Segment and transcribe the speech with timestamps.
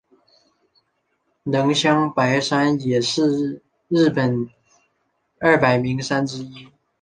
[1.43, 4.49] 能乡白山也是日本
[5.39, 6.69] 二百名山之一。